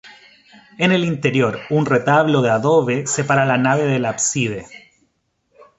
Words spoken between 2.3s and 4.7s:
de adobe separa la nave del ábside.